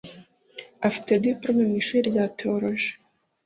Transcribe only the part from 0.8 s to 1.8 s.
afite dipolome mu